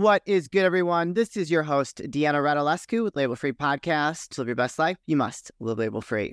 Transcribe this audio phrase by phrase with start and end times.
[0.00, 1.12] What is good, everyone?
[1.12, 4.28] This is your host, Deanna Radulescu with Label Free Podcast.
[4.28, 6.32] To live your best life, you must live label free.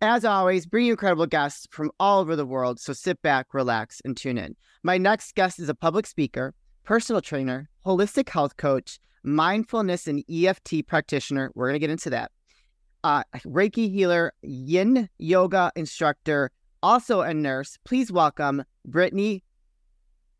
[0.00, 4.00] As always, bring you incredible guests from all over the world, so sit back, relax,
[4.06, 4.56] and tune in.
[4.82, 6.54] My next guest is a public speaker,
[6.84, 11.52] personal trainer, holistic health coach, mindfulness and EFT practitioner.
[11.54, 12.30] We're going to get into that.
[13.04, 16.50] Uh, Reiki healer, Yin yoga instructor,
[16.82, 17.76] also a nurse.
[17.84, 19.44] Please welcome Brittany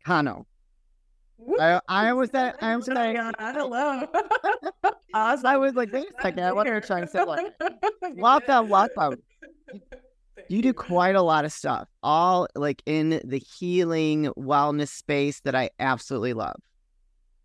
[0.03, 0.47] Cano.
[1.59, 4.07] I, I was that I was oh saying hello.
[5.13, 5.45] awesome.
[5.45, 7.53] I was like, wait a second, I want to try to say like
[8.15, 9.21] welcome, welcome.
[10.49, 15.55] You do quite a lot of stuff, all like in the healing wellness space that
[15.55, 16.59] I absolutely love.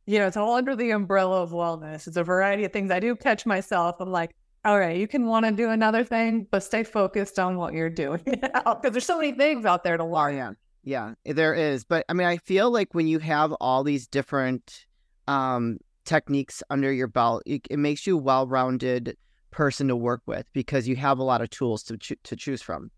[0.06, 2.06] You know, it's all under the umbrella of wellness.
[2.06, 2.90] It's a variety of things.
[2.90, 3.96] I do catch myself.
[4.00, 4.34] I'm like,
[4.64, 7.90] all right, you can want to do another thing, but stay focused on what you're
[7.90, 10.34] doing because there's so many things out there to oh, learn.
[10.34, 10.52] Oh, yeah.
[10.84, 11.84] Yeah, there is.
[11.84, 14.86] But I mean, I feel like when you have all these different
[15.28, 19.16] um, techniques under your belt, it, it makes you a well rounded
[19.50, 22.62] person to work with because you have a lot of tools to, cho- to choose
[22.62, 22.90] from.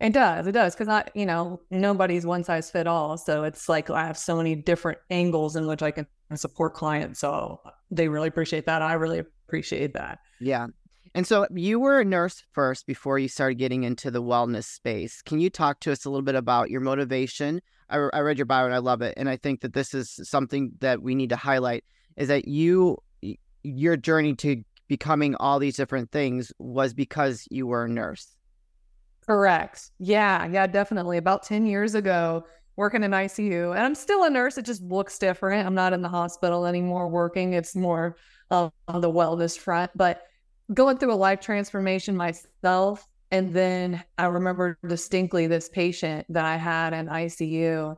[0.00, 0.46] It does.
[0.46, 0.74] It does.
[0.74, 3.18] Because I, you know, nobody's one size fit all.
[3.18, 7.20] So it's like I have so many different angles in which I can support clients.
[7.20, 7.60] So
[7.90, 8.80] they really appreciate that.
[8.80, 10.20] I really appreciate that.
[10.40, 10.68] Yeah.
[11.14, 15.22] And so you were a nurse first before you started getting into the wellness space.
[15.22, 17.60] Can you talk to us a little bit about your motivation?
[17.88, 19.14] I, I read your bio and I love it.
[19.16, 21.84] And I think that this is something that we need to highlight
[22.16, 22.98] is that you,
[23.62, 28.36] your journey to becoming all these different things was because you were a nurse.
[29.26, 29.90] Correct.
[29.98, 30.46] Yeah.
[30.46, 31.16] Yeah, definitely.
[31.16, 32.44] About 10 years ago,
[32.76, 34.56] working in ICU, and I'm still a nurse.
[34.56, 35.66] It just looks different.
[35.66, 37.52] I'm not in the hospital anymore working.
[37.52, 38.16] It's more
[38.50, 39.90] uh, on the wellness front.
[39.94, 40.22] But
[40.72, 43.06] going through a life transformation myself.
[43.30, 47.96] And then I remember distinctly this patient that I had in ICU,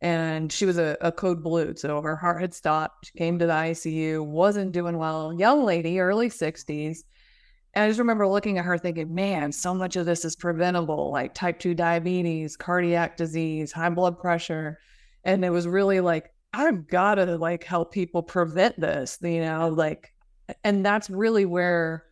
[0.00, 1.74] and she was a, a code blue.
[1.74, 3.06] So her heart had stopped.
[3.06, 5.32] She came to the ICU, wasn't doing well.
[5.32, 6.98] Young lady, early 60s.
[7.74, 11.10] And I just remember looking at her thinking, man, so much of this is preventable,
[11.10, 14.78] like type 2 diabetes, cardiac disease, high blood pressure.
[15.24, 19.68] And it was really like, I've got to like help people prevent this, you know,
[19.68, 20.14] like,
[20.64, 22.04] and that's really where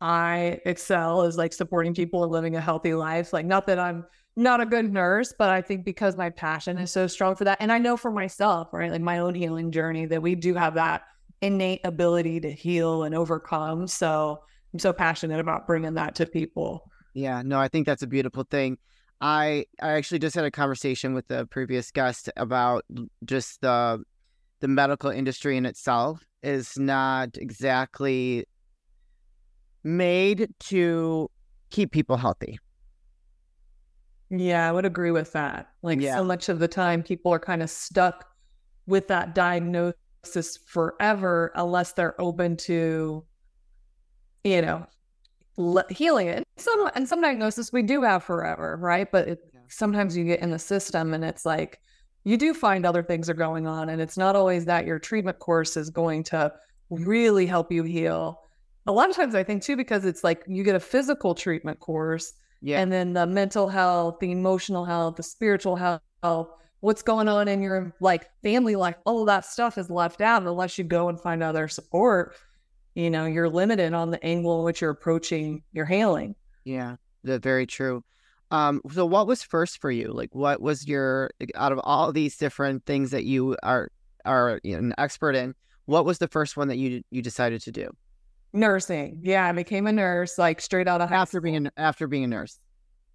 [0.00, 3.32] I excel is like supporting people and living a healthy life.
[3.32, 4.04] Like, not that I'm
[4.36, 7.58] not a good nurse, but I think because my passion is so strong for that.
[7.60, 10.74] And I know for myself, right, like my own healing journey, that we do have
[10.74, 11.02] that
[11.42, 13.86] innate ability to heal and overcome.
[13.88, 14.40] So
[14.72, 16.90] I'm so passionate about bringing that to people.
[17.14, 18.78] Yeah, no, I think that's a beautiful thing.
[19.20, 22.84] I I actually just had a conversation with the previous guest about
[23.24, 24.04] just the
[24.60, 28.44] the medical industry in itself is not exactly
[29.84, 31.30] made to
[31.70, 32.58] keep people healthy.
[34.30, 35.68] Yeah, I would agree with that.
[35.82, 36.16] Like yeah.
[36.16, 38.26] so much of the time, people are kind of stuck
[38.86, 43.24] with that diagnosis forever unless they're open to,
[44.44, 44.86] you know,
[45.56, 46.44] le- healing it.
[46.56, 49.10] Some and some diagnosis we do have forever, right?
[49.10, 49.60] But it, yeah.
[49.68, 51.80] sometimes you get in the system and it's like
[52.24, 55.38] you do find other things are going on, and it's not always that your treatment
[55.38, 56.52] course is going to
[56.90, 58.40] really help you heal
[58.88, 61.78] a lot of times I think too, because it's like you get a physical treatment
[61.78, 62.32] course
[62.62, 62.80] yeah.
[62.80, 66.48] and then the mental health, the emotional health, the spiritual health,
[66.80, 70.42] what's going on in your like family life, all of that stuff is left out
[70.42, 72.34] unless you go and find other support.
[72.94, 76.34] You know, you're limited on the angle in which you're approaching your healing.
[76.64, 78.02] Yeah, that's very true.
[78.50, 80.10] Um, so what was first for you?
[80.12, 83.90] Like what was your out of all these different things that you are
[84.24, 87.60] are you know, an expert in, what was the first one that you you decided
[87.62, 87.90] to do?
[88.52, 89.20] Nursing.
[89.22, 92.28] Yeah, I became a nurse like straight out of after being a, after being a
[92.28, 92.58] nurse.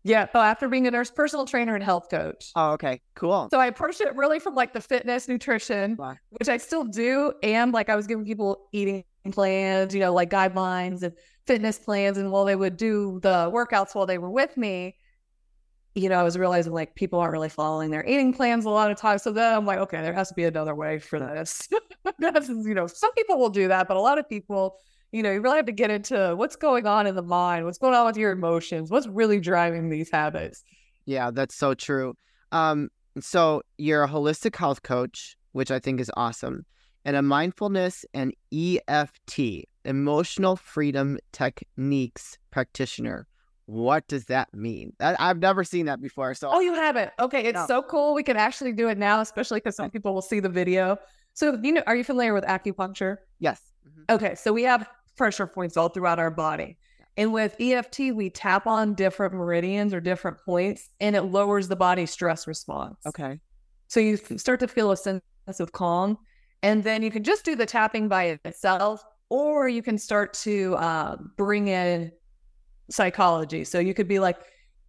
[0.06, 2.52] Yeah, so after being a nurse, personal trainer and health coach.
[2.56, 3.48] Oh, okay, cool.
[3.52, 6.16] So I approached it really from like the fitness, nutrition, wow.
[6.32, 10.30] which I still do, and like I was giving people eating plans, you know, like
[10.30, 11.14] guidelines and
[11.48, 14.98] fitness plans, and while they would do the workouts while they were with me,
[15.96, 18.92] you know, I was realizing like people aren't really following their eating plans a lot
[18.92, 19.24] of times.
[19.24, 21.68] So then I'm like, okay, there has to be another way for this.
[22.20, 24.76] you know, some people will do that, but a lot of people
[25.14, 27.78] you know, you really have to get into what's going on in the mind, what's
[27.78, 30.64] going on with your emotions, what's really driving these habits.
[31.06, 32.16] Yeah, that's so true.
[32.52, 32.90] Um,
[33.20, 36.66] so you're a holistic health coach, which I think is awesome,
[37.06, 43.28] and a mindfulness and EFT, emotional freedom techniques practitioner.
[43.68, 44.94] What does that mean?
[45.00, 46.34] I, have never seen that before.
[46.34, 47.12] So, oh, you haven't?
[47.20, 47.68] Okay, it's no.
[47.68, 48.16] so cool.
[48.16, 50.98] We can actually do it now, especially because some people will see the video.
[51.34, 53.18] So, you know, are you familiar with acupuncture?
[53.40, 53.62] Yes.
[53.88, 54.16] Mm-hmm.
[54.16, 56.78] Okay, so we have pressure points all throughout our body.
[57.16, 61.76] And with EFT, we tap on different meridians or different points, and it lowers the
[61.76, 62.98] body stress response.
[63.06, 63.40] Okay.
[63.88, 65.22] So you start to feel a sense
[65.60, 66.18] of calm.
[66.64, 70.76] And then you can just do the tapping by itself, or you can start to
[70.78, 72.12] uh, bring in
[72.90, 73.64] psychology.
[73.66, 74.38] So you could be like,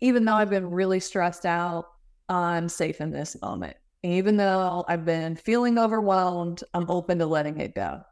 [0.00, 1.86] even though I've been really stressed out,
[2.28, 3.76] I'm safe in this moment.
[4.02, 8.02] Even though I've been feeling overwhelmed, I'm open to letting it go.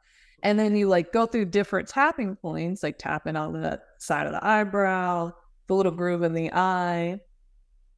[0.43, 4.33] And then you like go through different tapping points, like tapping on the side of
[4.33, 5.33] the eyebrow,
[5.69, 7.21] the little groove in the eye.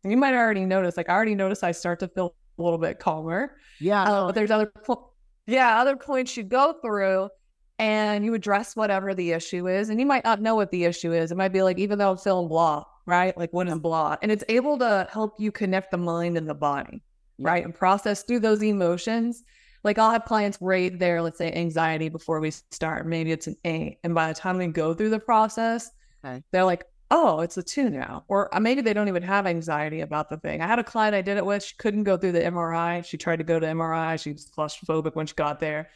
[0.03, 2.79] And you might already notice, like I already noticed I start to feel a little
[2.79, 3.57] bit calmer.
[3.81, 4.03] Yeah.
[4.03, 5.11] Uh, but there's other, po-
[5.47, 7.31] yeah, other points you go through
[7.79, 9.89] and you address whatever the issue is.
[9.89, 11.33] And you might not know what the issue is.
[11.33, 13.37] It might be like, even though I'm feeling blah, right?
[13.39, 14.17] Like, what is blah?
[14.23, 17.03] And it's able to help you connect the mind and the body,
[17.39, 17.49] Yeah.
[17.49, 17.65] right?
[17.65, 19.43] And process through those emotions.
[19.85, 23.07] Like, I'll have clients rate their, let's say, anxiety before we start.
[23.07, 23.99] Maybe it's an eight.
[24.03, 25.91] And by the time we go through the process,
[26.25, 26.43] Okay.
[26.53, 28.25] they're like, oh, it's a two now.
[28.29, 30.63] Or uh, maybe they don't even have anxiety about the thing.
[30.63, 31.63] I had a client I did it with.
[31.63, 33.05] She couldn't go through the MRI.
[33.05, 34.19] She tried to go to MRI.
[34.21, 35.91] She was claustrophobic when she got there.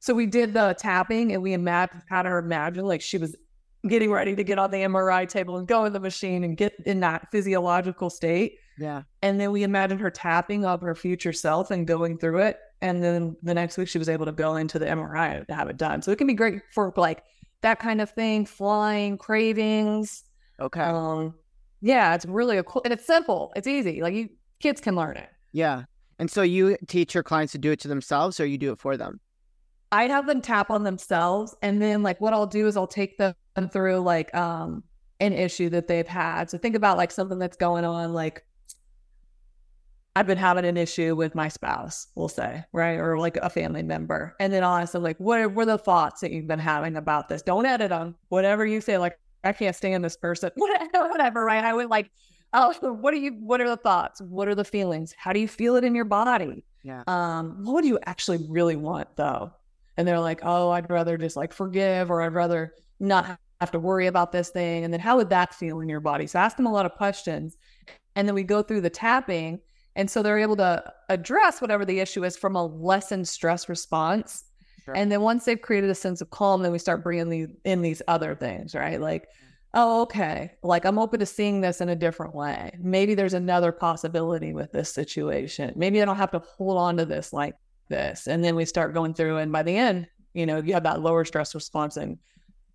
[0.00, 3.36] So we did the tapping and we imagined, had her imagine like she was
[3.86, 6.74] getting ready to get on the MRI table and go in the machine and get
[6.84, 8.56] in that physiological state.
[8.78, 9.02] Yeah.
[9.22, 12.58] And then we imagined her tapping of her future self and going through it.
[12.82, 15.68] And then the next week she was able to go into the MRI to have
[15.68, 16.02] it done.
[16.02, 17.22] So it can be great for like
[17.62, 20.24] that kind of thing, flying, cravings.
[20.58, 20.80] Okay.
[20.80, 21.34] Um,
[21.82, 23.52] yeah, it's really a cool and it's simple.
[23.56, 24.00] It's easy.
[24.02, 24.28] Like you
[24.60, 25.28] kids can learn it.
[25.52, 25.84] yeah.
[26.18, 28.78] And so you teach your clients to do it to themselves or you do it
[28.78, 29.20] for them?
[29.90, 33.16] I'd have them tap on themselves and then like what I'll do is I'll take
[33.16, 33.34] them
[33.72, 34.84] through like um
[35.20, 36.50] an issue that they've had.
[36.50, 38.44] So think about like something that's going on like
[40.16, 42.98] I've been having an issue with my spouse, we'll say, right?
[42.98, 44.34] Or like a family member.
[44.40, 47.28] And then I'll ask them like what were the thoughts that you've been having about
[47.28, 47.42] this?
[47.42, 48.16] Don't edit them.
[48.28, 50.50] Whatever you say, like I can't stand this person.
[50.56, 51.64] Whatever, right?
[51.64, 52.10] I would like,
[52.52, 54.20] oh, what are you what are the thoughts?
[54.20, 55.14] What are the feelings?
[55.16, 56.64] How do you feel it in your body?
[56.82, 57.02] Yeah.
[57.08, 59.52] um, what do you actually really want though?
[59.96, 63.78] And they're like, oh, I'd rather just like forgive or I'd rather not have to
[63.78, 64.84] worry about this thing.
[64.84, 66.26] And then how would that feel in your body?
[66.26, 67.56] So ask them a lot of questions.
[68.16, 69.60] And then we go through the tapping.
[70.00, 74.44] And so they're able to address whatever the issue is from a lessened stress response.
[74.86, 74.96] Sure.
[74.96, 77.82] And then once they've created a sense of calm, then we start bringing these, in
[77.82, 78.98] these other things, right?
[78.98, 79.28] Like,
[79.74, 82.74] oh, okay, like I'm open to seeing this in a different way.
[82.80, 85.74] Maybe there's another possibility with this situation.
[85.76, 87.56] Maybe I don't have to hold on to this like
[87.90, 88.26] this.
[88.26, 91.02] And then we start going through, and by the end, you know, you have that
[91.02, 92.16] lower stress response and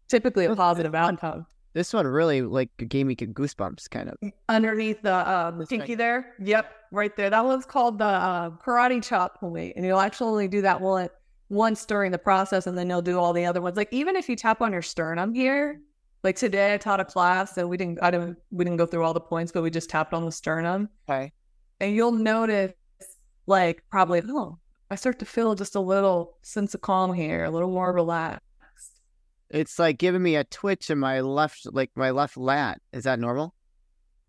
[0.09, 1.47] typically a positive outcome.
[1.75, 4.15] This one really like gave me goosebumps kind of.
[4.47, 5.97] Underneath the um, That's pinky right.
[5.97, 6.33] there.
[6.39, 7.29] Yep, right there.
[7.29, 9.73] That one's called the uh, karate chop point.
[9.75, 11.09] And you'll actually only do that one
[11.49, 13.75] once during the process, and then you'll do all the other ones.
[13.75, 15.81] Like even if you tap on your sternum here,
[16.23, 19.03] like today I taught a class and we didn't I didn't we didn't go through
[19.03, 20.87] all the points, but we just tapped on the sternum.
[21.09, 21.33] Okay.
[21.81, 22.71] And you'll notice
[23.47, 27.51] like probably, oh, I start to feel just a little sense of calm here, a
[27.51, 28.39] little more relaxed.
[29.49, 32.81] It's like giving me a twitch in my left, like my left lat.
[32.91, 33.53] Is that normal?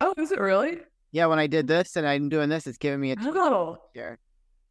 [0.00, 0.78] Oh, is it really?
[1.12, 3.78] Yeah, when I did this and I'm doing this, it's giving me a twitch Oh,
[3.94, 4.18] here.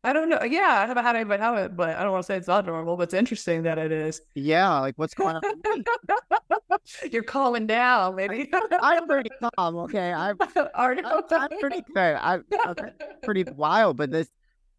[0.03, 0.43] I don't know.
[0.43, 2.67] Yeah, I haven't had anybody have it, but I don't want to say it's not
[2.67, 4.21] normal, but it's interesting that it is.
[4.35, 5.43] Yeah, like what's going on?
[7.11, 8.51] You're calming down, maybe.
[8.79, 9.75] I'm pretty calm.
[9.77, 10.37] Okay, I'm?
[10.75, 10.99] I'm,
[11.31, 11.97] I'm pretty good.
[11.97, 12.89] I'm okay,
[13.23, 14.29] pretty wild, but this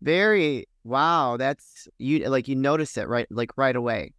[0.00, 1.36] very wow.
[1.36, 4.12] That's you like you notice it right, like right away.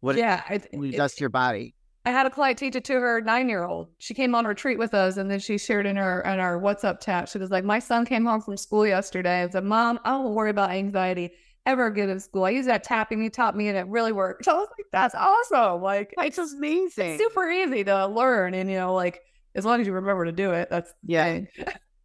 [0.00, 1.74] What Yeah, I, it, it it- does to your body.
[2.04, 3.88] I had a client teach it to her nine year old.
[3.98, 7.00] She came on retreat with us, and then she shared in her in our WhatsApp
[7.00, 7.28] chat.
[7.28, 10.32] She was like, "My son came home from school yesterday and said, Mom, I don't
[10.32, 11.32] worry about anxiety
[11.66, 12.44] ever again in school.
[12.44, 14.86] I use that tapping you taught me, and it really worked." So I was like,
[14.92, 15.82] "That's awesome!
[15.82, 17.14] Like, It's just amazing.
[17.14, 19.20] it's super easy to learn, and you know, like
[19.56, 21.24] as long as you remember to do it, that's Yeah.
[21.24, 21.48] thing.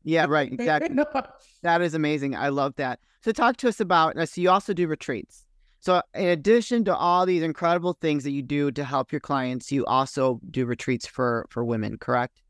[0.03, 0.51] Yeah, right.
[0.53, 0.98] Exactly.
[1.62, 2.36] That is amazing.
[2.36, 3.00] I love that.
[3.24, 4.15] So talk to us about.
[4.15, 5.45] now, So you also do retreats.
[5.81, 9.71] So in addition to all these incredible things that you do to help your clients,
[9.71, 12.41] you also do retreats for for women, correct?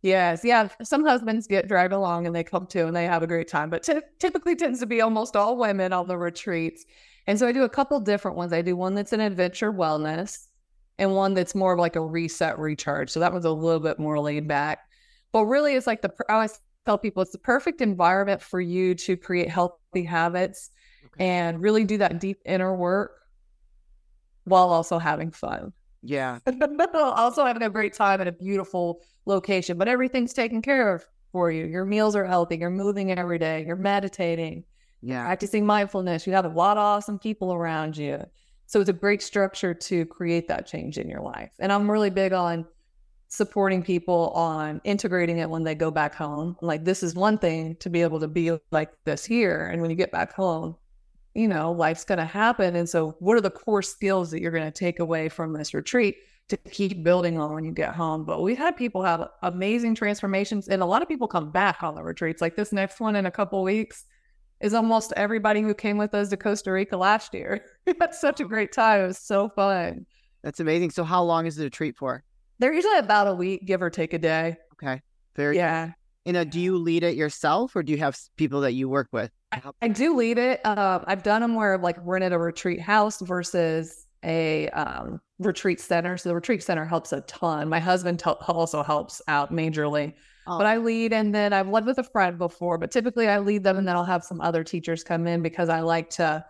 [0.00, 0.68] Yes, yeah.
[0.82, 3.70] Some husbands get dragged along and they come too and they have a great time,
[3.70, 6.84] but ty- typically tends to be almost all women on the retreats.
[7.28, 8.52] And so I do a couple different ones.
[8.52, 10.48] I do one that's an adventure wellness
[10.98, 13.10] and one that's more of like a reset recharge.
[13.10, 14.80] So that one's a little bit more laid back.
[15.30, 18.94] But really, it's like the I always tell people it's the perfect environment for you
[18.94, 20.70] to create healthy habits
[21.06, 21.24] Okay.
[21.24, 23.18] and really do that deep inner work
[24.44, 25.72] while also having fun.
[26.02, 26.38] Yeah.
[26.94, 31.50] also having a great time at a beautiful location, but everything's taken care of for
[31.50, 31.64] you.
[31.66, 32.56] Your meals are healthy.
[32.56, 33.64] You're moving every day.
[33.66, 34.64] You're meditating,
[35.00, 35.24] Yeah.
[35.24, 36.26] practicing mindfulness.
[36.26, 38.22] You have a lot of awesome people around you.
[38.66, 41.50] So it's a great structure to create that change in your life.
[41.58, 42.66] And I'm really big on
[43.28, 46.56] supporting people on integrating it when they go back home.
[46.60, 49.68] Like this is one thing to be able to be like this here.
[49.72, 50.76] And when you get back home,
[51.34, 52.76] you know, life's going to happen.
[52.76, 55.72] And so, what are the core skills that you're going to take away from this
[55.74, 56.16] retreat
[56.48, 58.24] to keep building on when you get home?
[58.24, 61.94] But we've had people have amazing transformations, and a lot of people come back on
[61.94, 62.42] the retreats.
[62.42, 64.04] Like this next one in a couple weeks
[64.60, 67.64] is almost everybody who came with us to Costa Rica last year.
[67.86, 69.00] we had such a great time.
[69.00, 70.06] It was so fun.
[70.42, 70.90] That's amazing.
[70.90, 72.24] So, how long is the retreat for?
[72.58, 74.56] They're usually about a week, give or take a day.
[74.74, 75.00] Okay.
[75.34, 75.92] Very yeah.
[76.24, 79.08] You know, do you lead it yourself or do you have people that you work
[79.12, 79.30] with?
[79.82, 80.60] I do lead it.
[80.64, 85.80] Uh, I've done them where like we're in a retreat house versus a um, retreat
[85.80, 86.16] center.
[86.16, 87.68] So the retreat center helps a ton.
[87.68, 90.14] My husband t- also helps out majorly.
[90.46, 90.58] Oh.
[90.58, 93.62] But I lead and then I've led with a friend before, but typically I lead
[93.62, 96.44] them and then I'll have some other teachers come in because I like to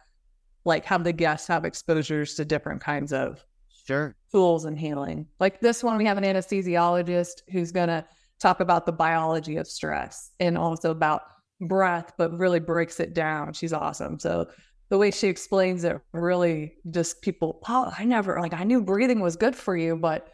[0.65, 3.45] like have the guests have exposures to different kinds of
[3.87, 5.27] sure tools and healing.
[5.41, 8.07] Like this one, we have an anesthesiologist who's gonna
[8.41, 11.23] talk about the biology of stress and also about
[11.61, 13.53] breath, but really breaks it down.
[13.53, 14.19] She's awesome.
[14.19, 14.49] So
[14.89, 19.21] the way she explains it really just people, oh, I never like I knew breathing
[19.21, 20.29] was good for you, but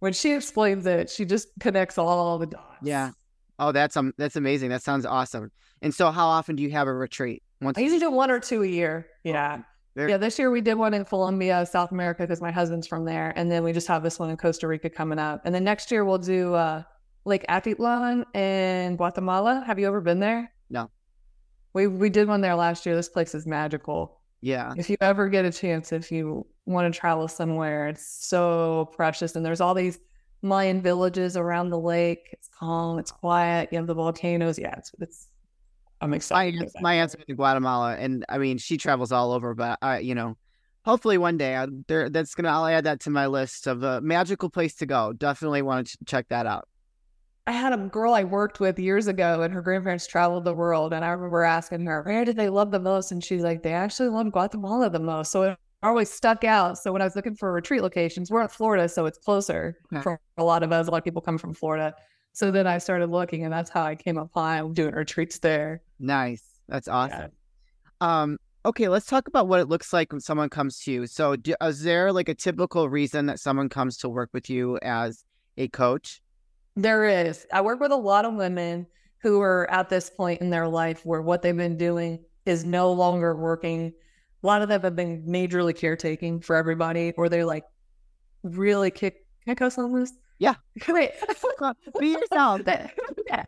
[0.00, 2.78] when she explains it, she just connects all the dots.
[2.82, 3.10] Yeah.
[3.58, 4.70] Oh, that's um that's amazing.
[4.70, 5.52] That sounds awesome.
[5.82, 7.42] And so how often do you have a retreat?
[7.60, 9.06] Once I usually do one or two a year.
[9.22, 9.62] Yeah.
[9.96, 13.04] Very- yeah, this year we did one in Colombia, South America, because my husband's from
[13.04, 15.64] there, and then we just have this one in Costa Rica coming up, and then
[15.64, 16.84] next year we'll do uh,
[17.24, 19.62] Lake Atitlan in Guatemala.
[19.66, 20.52] Have you ever been there?
[20.70, 20.90] No.
[21.72, 22.96] We we did one there last year.
[22.96, 24.20] This place is magical.
[24.40, 24.72] Yeah.
[24.76, 29.36] If you ever get a chance, if you want to travel somewhere, it's so precious,
[29.36, 29.98] and there's all these
[30.42, 32.28] Mayan villages around the lake.
[32.32, 33.68] It's calm, it's quiet.
[33.70, 34.58] You have the volcanoes.
[34.58, 35.28] Yeah, it's it's
[36.00, 36.70] I'm excited.
[36.76, 39.54] My, my aunt's been to Guatemala, and I mean, she travels all over.
[39.54, 40.38] But you know,
[40.84, 42.48] hopefully one day, I, there, that's gonna.
[42.48, 45.12] I'll add that to my list of a magical place to go.
[45.12, 46.66] Definitely want to check that out.
[47.50, 50.92] I had a girl I worked with years ago, and her grandparents traveled the world.
[50.92, 53.72] And I remember asking her, "Where did they love the most?" And she's like, "They
[53.72, 56.78] actually loved Guatemala the most." So it always stuck out.
[56.78, 60.00] So when I was looking for retreat locations, we're in Florida, so it's closer okay.
[60.00, 60.86] for a lot of us.
[60.86, 61.92] A lot of people come from Florida.
[62.34, 65.82] So then I started looking, and that's how I came upon doing retreats there.
[65.98, 66.44] Nice.
[66.68, 67.32] That's awesome.
[68.00, 68.22] Yeah.
[68.22, 71.08] Um, okay, let's talk about what it looks like when someone comes to you.
[71.08, 74.78] So, do, is there like a typical reason that someone comes to work with you
[74.82, 75.24] as
[75.56, 76.22] a coach?
[76.76, 77.46] There is.
[77.52, 78.86] I work with a lot of women
[79.22, 82.92] who are at this point in their life where what they've been doing is no
[82.92, 83.92] longer working.
[84.42, 87.64] A lot of them have been majorly caretaking for everybody, or they're like
[88.42, 89.26] really kick.
[89.44, 90.12] Can I cuss on this?
[90.38, 90.54] Yeah.
[90.88, 91.12] Wait.
[92.00, 92.62] Be yourself.
[92.66, 93.44] yeah.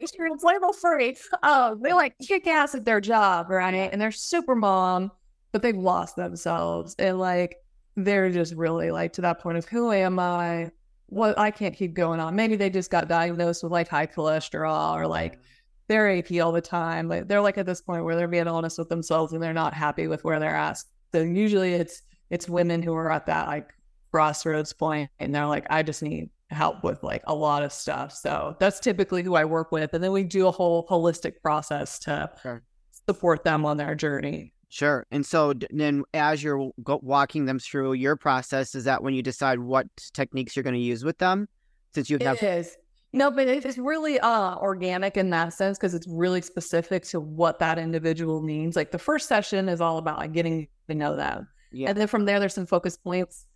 [0.00, 1.16] It's label free.
[1.42, 3.74] Um, they like kick ass at their job, right?
[3.74, 5.10] And they're super mom,
[5.52, 6.94] but they've lost themselves.
[6.98, 7.56] And like
[7.96, 10.70] they're just really like to that point of who am I?
[11.08, 12.36] What I can't keep going on.
[12.36, 15.40] Maybe they just got diagnosed with like high cholesterol or like
[15.88, 17.08] they're AP all the time.
[17.08, 19.74] Like they're like at this point where they're being honest with themselves and they're not
[19.74, 20.78] happy with where they're at.
[21.12, 23.72] So usually it's it's women who are at that like
[24.12, 28.12] crossroads point and they're like, I just need help with like a lot of stuff.
[28.12, 29.94] So that's typically who I work with.
[29.94, 32.62] And then we do a whole holistic process to sure.
[33.06, 34.52] support them on their journey.
[34.68, 35.06] Sure.
[35.10, 39.58] And so then as you're walking them through your process, is that when you decide
[39.58, 41.48] what techniques you're going to use with them?
[41.94, 42.36] Since you have.
[42.36, 42.76] It is.
[43.14, 47.58] No, but it's really uh, organic in that sense because it's really specific to what
[47.60, 48.76] that individual needs.
[48.76, 51.48] Like the first session is all about like getting to know them.
[51.72, 51.88] Yeah.
[51.88, 53.46] And then from there, there's some focus points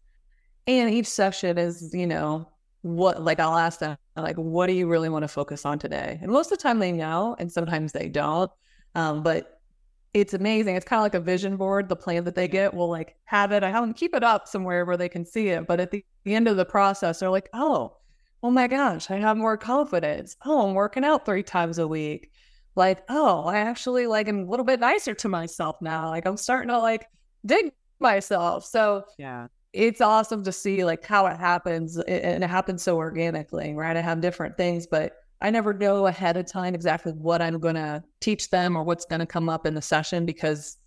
[0.66, 2.48] and each session is, you know,
[2.82, 6.18] what like I'll ask them like, what do you really want to focus on today?
[6.20, 8.50] And most of the time they know, and sometimes they don't.
[8.94, 9.60] Um, but
[10.14, 10.76] it's amazing.
[10.76, 11.88] It's kind of like a vision board.
[11.88, 13.62] The plan that they get will like have it.
[13.62, 15.66] I have them keep it up somewhere where they can see it.
[15.66, 17.96] But at the, the end of the process, they're like, oh,
[18.42, 20.36] oh my gosh, I have more confidence.
[20.44, 22.30] Oh, I'm working out three times a week.
[22.74, 26.08] Like, oh, I actually like am a little bit nicer to myself now.
[26.08, 27.06] Like I'm starting to like
[27.46, 28.66] dig myself.
[28.66, 33.74] So yeah, it's awesome to see like how it happens and it happens so organically
[33.74, 37.58] right i have different things but i never know ahead of time exactly what i'm
[37.58, 40.78] going to teach them or what's going to come up in the session because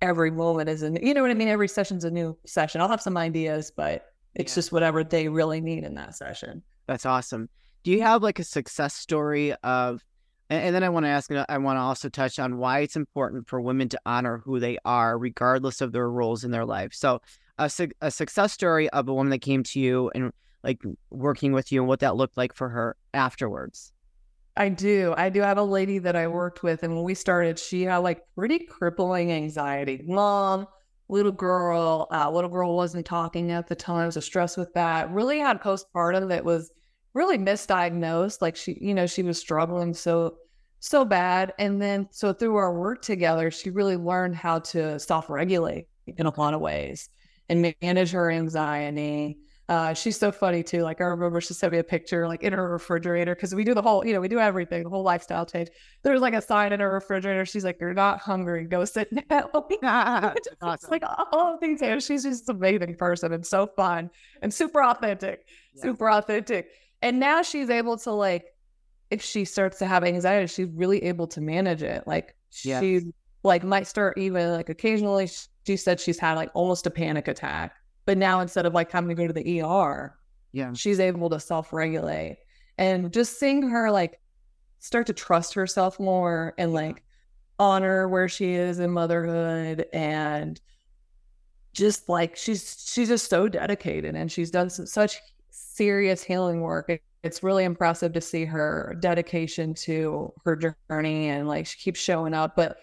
[0.00, 2.88] every moment is an you know what i mean every session's a new session i'll
[2.88, 4.56] have some ideas but it's yeah.
[4.56, 7.48] just whatever they really need in that session that's awesome
[7.82, 10.02] do you have like a success story of
[10.50, 13.48] and, then I want to ask, I want to also touch on why it's important
[13.48, 16.92] for women to honor who they are, regardless of their roles in their life.
[16.92, 17.20] So,
[17.58, 20.32] a, su- a success story of a woman that came to you and
[20.64, 23.92] like working with you and what that looked like for her afterwards.
[24.56, 25.14] I do.
[25.16, 27.98] I do have a lady that I worked with, and when we started, she had
[27.98, 30.00] like pretty crippling anxiety.
[30.06, 30.66] Mom,
[31.08, 35.10] little girl, uh, little girl wasn't talking at the time, so stressed with that.
[35.10, 36.70] Really had postpartum that was
[37.14, 38.40] really misdiagnosed.
[38.40, 40.36] Like she, you know, she was struggling so
[40.84, 41.54] so bad.
[41.58, 46.26] And then, so through our work together, she really learned how to self regulate in
[46.26, 47.08] a lot of ways
[47.48, 49.38] and manage her anxiety.
[49.66, 50.82] Uh, she's so funny too.
[50.82, 53.72] Like I remember she sent me a picture, like in her refrigerator, because we do
[53.72, 55.68] the whole, you know, we do everything, the whole lifestyle change.
[56.02, 57.46] There's like a sign in her refrigerator.
[57.46, 58.66] She's like, "You're not hungry.
[58.66, 60.34] Go sit down." awesome.
[60.62, 61.02] It's like
[61.32, 61.80] all of things.
[61.80, 64.10] And she's just an amazing person and so fun
[64.42, 65.82] and super authentic, yeah.
[65.82, 66.68] super authentic.
[67.00, 68.44] And now she's able to like
[69.10, 72.06] if she starts to have anxiety, she's really able to manage it.
[72.06, 72.82] Like yes.
[72.82, 75.30] she like might start even like occasionally
[75.66, 77.72] she said she's had like almost a panic attack.
[78.06, 80.14] But now instead of like having to go to the ER,
[80.52, 82.38] yeah, she's able to self-regulate.
[82.76, 84.20] And just seeing her like
[84.78, 87.02] start to trust herself more and like
[87.58, 90.60] honor where she is in motherhood and
[91.72, 95.18] just like she's she's just so dedicated and she's done such
[95.50, 96.90] serious healing work
[97.24, 102.34] it's really impressive to see her dedication to her journey and like she keeps showing
[102.34, 102.54] up.
[102.54, 102.76] But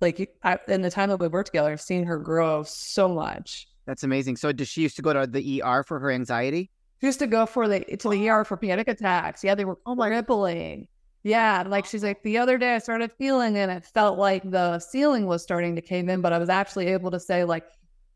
[0.00, 3.66] like I, in the time that we worked together, I've seen her grow so much.
[3.90, 4.36] That's amazing.
[4.36, 6.70] So does she used to go to the ER for her anxiety?
[7.00, 9.42] She used to go for the to the ER for panic attacks.
[9.42, 10.86] Yeah, they were oh my crippling.
[11.24, 14.78] Yeah, like she's like the other day I started feeling and it felt like the
[14.78, 17.64] ceiling was starting to cave in, but I was actually able to say like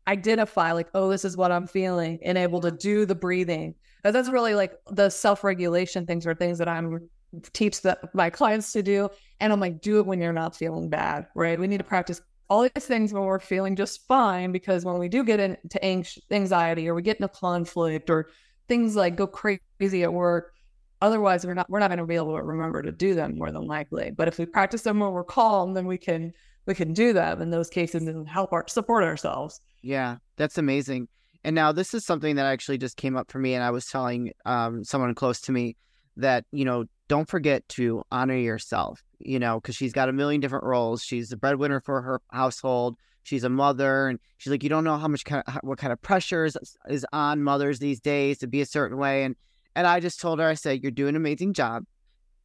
[0.07, 4.29] identify like oh this is what I'm feeling and able to do the breathing that's
[4.29, 7.09] really like the self-regulation things are things that I'm
[7.53, 9.09] teach that my clients to do.
[9.39, 11.59] And I'm like, do it when you're not feeling bad, right?
[11.59, 15.09] We need to practice all these things when we're feeling just fine because when we
[15.09, 15.83] do get into
[16.31, 18.29] anxiety or we get into conflict or
[18.67, 20.53] things like go crazy at work,
[21.01, 23.51] otherwise we're not we're not going to be able to remember to do them more
[23.51, 24.11] than likely.
[24.15, 26.33] But if we practice them when we're calm, then we can
[26.65, 29.59] we can do them in those cases and help our support ourselves.
[29.81, 31.07] Yeah, that's amazing.
[31.43, 33.85] And now this is something that actually just came up for me, and I was
[33.85, 35.77] telling um, someone close to me
[36.17, 39.03] that you know don't forget to honor yourself.
[39.19, 41.01] You know, because she's got a million different roles.
[41.01, 42.97] She's the breadwinner for her household.
[43.23, 45.91] She's a mother, and she's like, you don't know how much kind of what kind
[45.91, 49.23] of pressure is, is on mothers these days to be a certain way.
[49.23, 49.35] And
[49.75, 51.85] and I just told her, I said, you're doing an amazing job.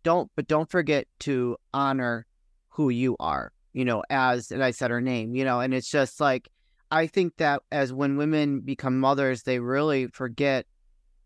[0.02, 2.26] Don't, but don't forget to honor
[2.70, 3.52] who you are.
[3.72, 5.34] You know, as and I said her name.
[5.34, 6.48] You know, and it's just like
[6.90, 10.66] I think that as when women become mothers, they really forget,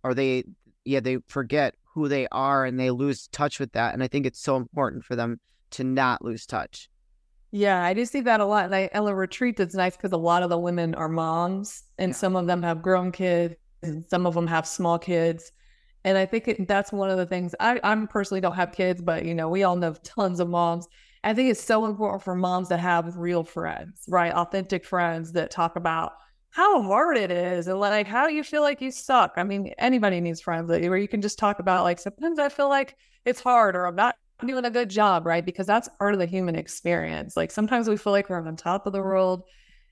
[0.02, 0.44] or they,
[0.84, 3.94] yeah, they forget who they are and they lose touch with that.
[3.94, 6.88] And I think it's so important for them to not lose touch.
[7.50, 8.64] Yeah, I do see that a lot.
[8.64, 12.10] And I, Ella Retreat, that's nice because a lot of the women are moms and
[12.10, 12.16] yeah.
[12.16, 15.52] some of them have grown kids and some of them have small kids.
[16.04, 19.00] And I think it, that's one of the things I, I'm personally don't have kids,
[19.00, 20.88] but you know, we all know tons of moms
[21.24, 24.32] I think it's so important for moms to have real friends, right?
[24.32, 26.12] Authentic friends that talk about
[26.54, 29.32] how hard it is and like how you feel like you suck.
[29.36, 32.68] I mean, anybody needs friends where you can just talk about like sometimes I feel
[32.68, 34.14] like it's hard or I'm not
[34.46, 35.44] doing a good job, right?
[35.44, 37.36] Because that's part of the human experience.
[37.36, 39.42] Like sometimes we feel like we're on top of the world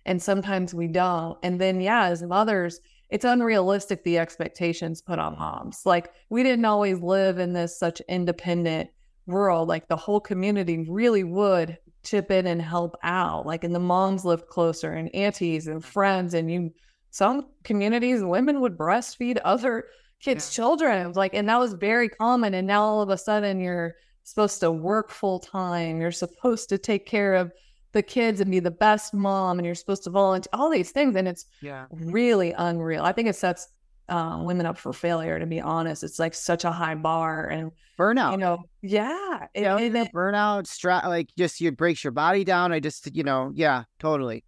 [0.06, 1.36] and sometimes we don't.
[1.42, 2.78] And then yeah, as mothers,
[3.10, 5.84] it's unrealistic the expectations put on moms.
[5.84, 8.88] Like we didn't always live in this such independent
[9.26, 9.66] world.
[9.66, 13.46] like the whole community really would chip in and help out.
[13.46, 15.84] Like, and the moms lived closer, and aunties and mm.
[15.84, 16.72] friends, and you.
[17.14, 19.84] Some communities, women would breastfeed other
[20.18, 20.56] kids' yeah.
[20.56, 21.12] children.
[21.12, 22.54] Like, and that was very common.
[22.54, 26.00] And now all of a sudden, you're supposed to work full time.
[26.00, 27.52] You're supposed to take care of
[27.92, 30.48] the kids and be the best mom, and you're supposed to volunteer.
[30.54, 31.84] All these things, and it's yeah.
[31.90, 33.04] really unreal.
[33.04, 33.68] I think it sets
[34.12, 35.38] uh, women up for failure.
[35.38, 38.32] To be honest, it's like such a high bar and burnout.
[38.32, 42.44] You know, yeah, you know, it, it, burnout, stra- like just you breaks your body
[42.44, 42.72] down.
[42.72, 44.44] I just, you know, yeah, totally.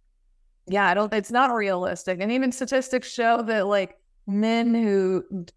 [0.67, 1.11] Yeah, I don't.
[1.13, 3.97] It's not realistic, and even statistics show that like
[4.27, 5.47] men who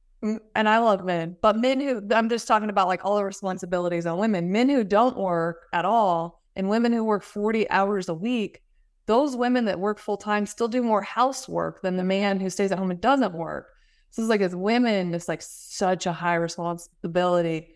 [0.55, 4.07] and I love men, but men who I'm just talking about like all the responsibilities
[4.07, 8.15] on women, men who don't work at all, and women who work 40 hours a
[8.15, 8.63] week,
[9.07, 12.73] those women that work full time still do more housework than the man who stays
[12.73, 13.69] at home and doesn't work.
[14.11, 17.75] So it's like as women, it's like such a high responsibility.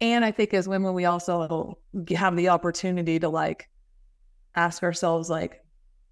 [0.00, 1.78] And I think as women, we also
[2.16, 3.68] have the opportunity to like
[4.54, 5.64] ask ourselves, like,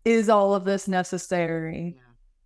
[0.05, 1.97] is all of this necessary?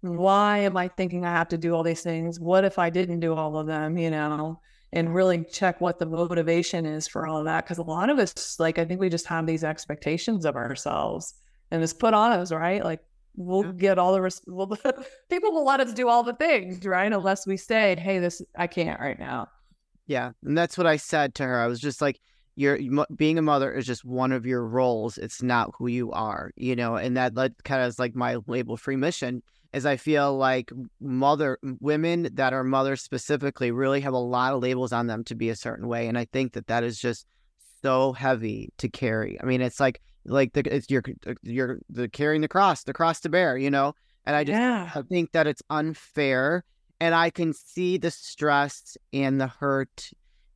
[0.03, 0.11] Yeah.
[0.11, 2.39] Why am I thinking I have to do all these things?
[2.41, 4.61] What if I didn't do all of them, you know?
[4.93, 7.67] And really check what the motivation is for all of that.
[7.67, 11.35] Cause a lot of us, like, I think we just have these expectations of ourselves
[11.71, 12.85] and it's put on us, right?
[12.85, 13.01] Like,
[13.37, 13.73] we'll yeah.
[13.73, 14.67] get all the res- well,
[15.31, 17.13] people will let us do all the things, right?
[17.13, 19.49] Unless we say, "Hey, this I can't right now."
[20.07, 21.61] Yeah, and that's what I said to her.
[21.61, 22.21] I was just like,
[22.55, 22.79] "You're
[23.15, 25.19] being a mother is just one of your roles.
[25.19, 28.39] It's not who you are, you know." And that like, kind of is like my
[28.47, 29.43] label-free mission.
[29.73, 34.63] Is I feel like mother women that are mothers specifically really have a lot of
[34.63, 37.27] labels on them to be a certain way, and I think that that is just
[37.83, 39.39] so heavy to carry.
[39.41, 42.93] I mean, it's like like the it's you're uh, you're the carrying the cross, the
[42.93, 43.95] cross to bear, you know.
[44.25, 44.91] And I just Yeah.
[44.95, 46.65] I think that it's unfair,
[47.01, 50.11] and I can see the stress and the hurt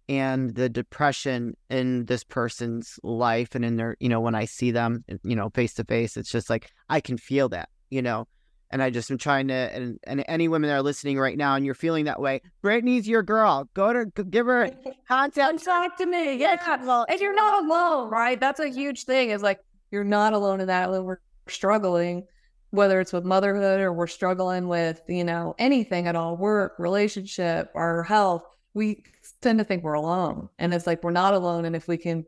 [0.08, 4.72] and the depression in this person's life and in their you know when I see
[4.72, 8.26] them you know face to face, it's just like I can feel that, you know.
[8.72, 11.56] And I just am trying to, and, and any women that are listening right now,
[11.56, 13.68] and you're feeling that way, Brittany's your girl.
[13.74, 14.70] Go to give her
[15.08, 15.64] contact.
[15.64, 16.36] talk to me.
[16.36, 17.04] Yeah.
[17.08, 18.38] And you're not alone, right?
[18.38, 19.30] That's a huge thing.
[19.30, 19.58] Is like
[19.90, 22.26] you're not alone in that when we're struggling,
[22.70, 27.70] whether it's with motherhood or we're struggling with, you know, anything at all, work, relationship,
[27.74, 28.44] our health.
[28.74, 29.02] We
[29.42, 30.48] tend to think we're alone.
[30.60, 31.64] And it's like we're not alone.
[31.64, 32.24] And if we can,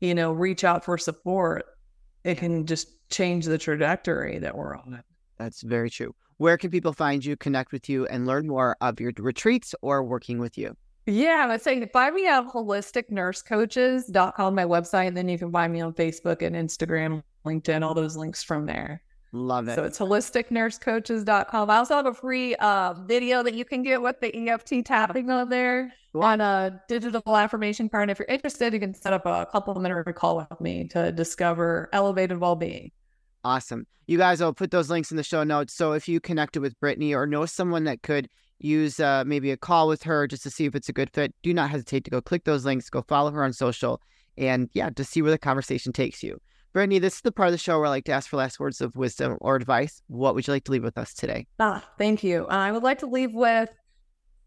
[0.00, 1.64] you know, reach out for support,
[2.22, 5.02] it can just change the trajectory that we're on.
[5.38, 6.14] That's very true.
[6.38, 10.02] Where can people find you, connect with you, and learn more of your retreats or
[10.02, 10.76] working with you?
[11.06, 15.80] Yeah, I'm saying find me at holisticnursecoaches.com, my website, and then you can find me
[15.82, 19.02] on Facebook and Instagram, LinkedIn, all those links from there.
[19.32, 19.74] Love it.
[19.74, 21.68] So it's holisticnursecoaches.com.
[21.68, 25.28] I also have a free uh, video that you can get with the EFT tapping
[25.28, 26.22] on there Cool.
[26.22, 28.02] on a digital affirmation card.
[28.04, 31.10] And If you're interested, you can set up a couple complimentary call with me to
[31.10, 32.92] discover elevated well-being.
[33.44, 33.86] Awesome.
[34.06, 35.74] You guys, I'll put those links in the show notes.
[35.74, 38.28] So if you connected with Brittany or know someone that could
[38.58, 41.34] use uh, maybe a call with her just to see if it's a good fit,
[41.42, 44.00] do not hesitate to go click those links, go follow her on social,
[44.36, 46.40] and yeah, just see where the conversation takes you.
[46.72, 48.58] Brittany, this is the part of the show where I like to ask for last
[48.58, 50.02] words of wisdom or advice.
[50.08, 51.46] What would you like to leave with us today?
[51.60, 52.46] Ah, thank you.
[52.46, 53.70] I would like to leave with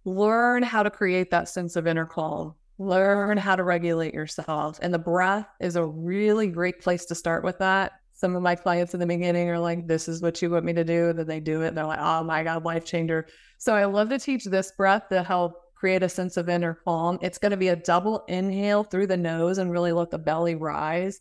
[0.03, 2.55] learn how to create that sense of inner calm.
[2.79, 4.79] Learn how to regulate yourself.
[4.81, 7.93] And the breath is a really great place to start with that.
[8.17, 10.73] Some of my clients in the beginning are like, this is what you want me
[10.73, 11.09] to do.
[11.09, 11.67] And Then they do it.
[11.69, 13.27] And they're like, oh my God, life changer.
[13.59, 17.19] So I love to teach this breath to help create a sense of inner calm.
[17.21, 20.55] It's going to be a double inhale through the nose and really let the belly
[20.55, 21.19] rise.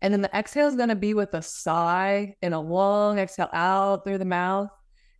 [0.00, 3.50] And then the exhale is going to be with a sigh and a long exhale
[3.52, 4.70] out through the mouth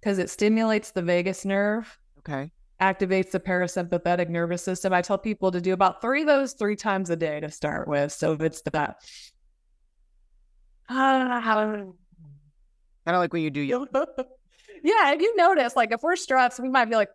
[0.00, 2.50] because it stimulates the vagus nerve, Okay.
[2.80, 4.94] activates the parasympathetic nervous system.
[4.94, 7.86] I tell people to do about three of those three times a day to start
[7.86, 8.12] with.
[8.12, 8.96] So if it's that.
[10.88, 11.94] Kind
[13.06, 14.06] of like when you do yoga.
[14.82, 17.08] yeah, and you notice, like if we're stressed, we might be like,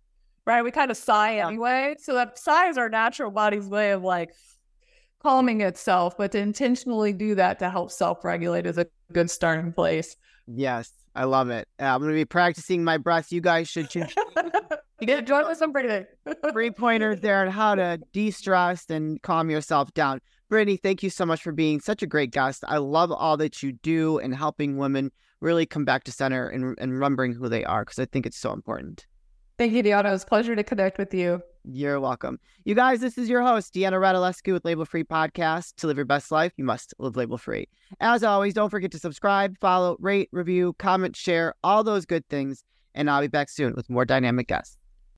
[0.46, 1.48] right, we kind of sigh Yeah.
[1.48, 1.96] anyway.
[1.98, 4.30] So that sigh is our natural body's way of like
[5.22, 10.16] calming itself, but to intentionally do that to help self-regulate is a good starting place.
[10.46, 11.68] Yes, I love it.
[11.80, 13.30] Uh, I'm going to be practicing my breath.
[13.30, 14.12] You guys should choose
[15.00, 16.06] you get join with some breathing.
[16.52, 20.20] three pointers there on how to de-stress and calm yourself down.
[20.50, 22.64] Brittany, thank you so much for being such a great guest.
[22.66, 26.76] I love all that you do and helping women really come back to center and,
[26.80, 29.06] and remembering who they are because I think it's so important.
[29.58, 30.06] Thank you, Deanna.
[30.06, 31.40] It was a pleasure to connect with you.
[31.62, 32.40] You're welcome.
[32.64, 35.76] You guys, this is your host, Deanna Radulescu with Label Free Podcast.
[35.76, 37.68] To live your best life, you must live label free.
[38.00, 42.64] As always, don't forget to subscribe, follow, rate, review, comment, share, all those good things.
[42.92, 44.79] And I'll be back soon with more dynamic guests.